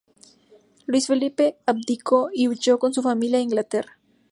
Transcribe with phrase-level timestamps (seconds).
[0.87, 3.99] Luis Felipe abdicó y huyó con su familia a Inglaterra.